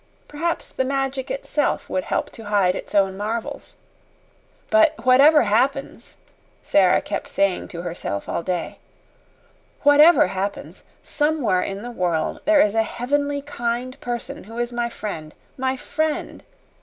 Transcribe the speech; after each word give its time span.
Perhaps 0.27 0.69
the 0.69 0.83
Magic 0.83 1.29
itself 1.29 1.87
would 1.87 2.05
help 2.05 2.31
to 2.31 2.45
hide 2.45 2.73
its 2.73 2.95
own 2.95 3.15
marvels. 3.15 3.75
"But 4.71 4.95
whatever 5.05 5.43
happens," 5.43 6.17
Sara 6.63 7.03
kept 7.03 7.27
saying 7.27 7.67
to 7.67 7.83
herself 7.83 8.27
all 8.27 8.41
day 8.41 8.79
"WHATEVER 9.83 10.25
happens, 10.31 10.83
somewhere 11.03 11.61
in 11.61 11.83
the 11.83 11.91
world 11.91 12.39
there 12.45 12.61
is 12.61 12.73
a 12.73 12.81
heavenly 12.81 13.43
kind 13.43 13.99
person 13.99 14.45
who 14.45 14.57
is 14.57 14.73
my 14.73 14.89
friend 14.89 15.35
my 15.55 15.77
friend. 15.77 16.43